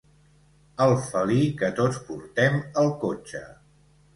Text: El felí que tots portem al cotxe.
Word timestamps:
El 0.85 0.93
felí 1.11 1.37
que 1.61 1.69
tots 1.81 2.01
portem 2.09 2.59
al 2.85 2.91
cotxe. 3.05 3.47